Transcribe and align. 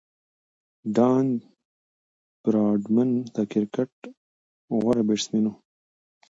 ډان 0.95 1.27
براډمن 2.43 3.09
د 3.35 3.37
کرکټ 3.51 3.93
غوره 4.81 5.03
بیټسمېن 5.07 5.45
وو. 5.47 5.53